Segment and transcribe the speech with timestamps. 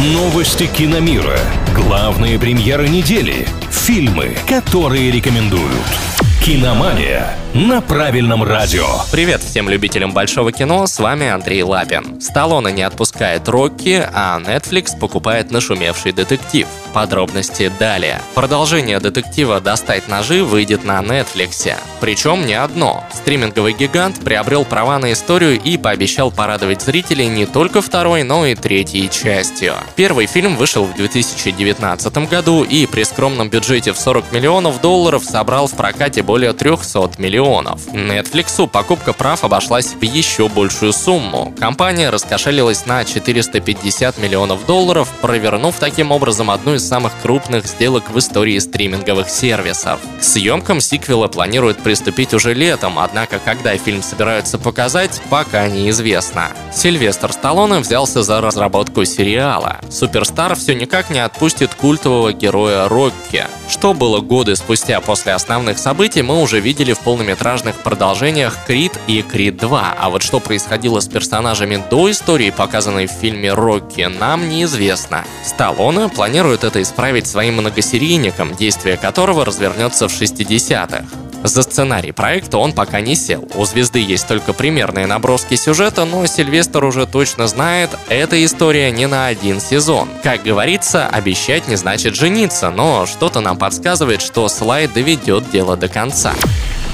[0.00, 1.38] Новости киномира.
[1.74, 3.46] Главные премьеры недели.
[3.70, 6.09] Фильмы, которые рекомендуют.
[6.42, 8.86] Киномания на правильном радио.
[9.10, 12.20] Привет всем любителям большого кино, с вами Андрей Лапин.
[12.20, 16.68] Сталлоне не отпускает Рокки, а Netflix покупает нашумевший детектив.
[16.92, 18.20] Подробности далее.
[18.34, 21.74] Продолжение детектива «Достать ножи» выйдет на Netflix.
[22.00, 23.04] Причем не одно.
[23.12, 28.54] Стриминговый гигант приобрел права на историю и пообещал порадовать зрителей не только второй, но и
[28.54, 29.74] третьей частью.
[29.96, 35.66] Первый фильм вышел в 2019 году и при скромном бюджете в 40 миллионов долларов собрал
[35.66, 37.88] в прокате более 300 миллионов.
[37.88, 41.52] Netflix покупка прав обошлась в еще большую сумму.
[41.58, 48.18] Компания раскошелилась на 450 миллионов долларов, провернув таким образом одну из самых крупных сделок в
[48.20, 49.98] истории стриминговых сервисов.
[50.20, 56.50] К съемкам сиквела планируют приступить уже летом, однако когда фильм собираются показать, пока неизвестно.
[56.72, 59.78] Сильвестр Сталлоне взялся за разработку сериала.
[59.90, 63.48] Суперстар все никак не отпустит культового героя Рокки.
[63.68, 69.22] Что было годы спустя после основных событий, мы уже видели в полнометражных продолжениях «Крид» и
[69.22, 74.48] «Крид 2», а вот что происходило с персонажами до истории, показанной в фильме «Рокки», нам
[74.48, 75.24] неизвестно.
[75.44, 81.19] Сталлоне планирует это исправить своим многосерийником, действие которого развернется в 60-х.
[81.42, 83.48] За сценарий проекта он пока не сел.
[83.54, 89.06] У звезды есть только примерные наброски сюжета, но Сильвестр уже точно знает, эта история не
[89.06, 90.08] на один сезон.
[90.22, 95.88] Как говорится, обещать не значит жениться, но что-то нам подсказывает, что слайд доведет дело до
[95.88, 96.34] конца.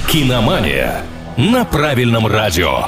[0.09, 1.01] Киномания
[1.35, 2.85] на правильном радио.